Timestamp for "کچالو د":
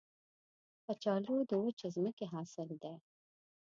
0.87-1.51